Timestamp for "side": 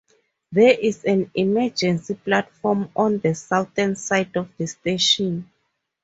3.95-4.35